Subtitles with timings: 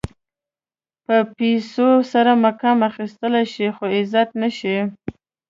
[1.05, 4.77] په پیسو سره مقام اخيستلی شې خو عزت نه شې.